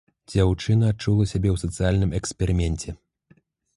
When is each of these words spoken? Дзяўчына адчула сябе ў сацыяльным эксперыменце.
Дзяўчына 0.31 0.87
адчула 0.93 1.27
сябе 1.33 1.49
ў 1.55 1.67
сацыяльным 1.67 2.17
эксперыменце. 2.21 2.89